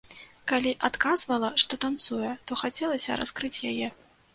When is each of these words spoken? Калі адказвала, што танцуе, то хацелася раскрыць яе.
Калі 0.51 0.71
адказвала, 0.89 1.53
што 1.65 1.73
танцуе, 1.85 2.35
то 2.49 2.61
хацелася 2.67 3.23
раскрыць 3.23 3.57
яе. 3.73 3.97